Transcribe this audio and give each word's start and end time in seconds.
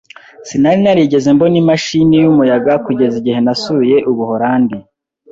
Sinari 0.47 0.79
narigeze 0.83 1.27
mbona 1.35 1.55
imashini 1.63 2.13
yumuyaga 2.23 2.73
kugeza 2.85 3.15
igihe 3.21 3.39
nasuye 3.45 3.95
Ubuholandi. 4.11 4.77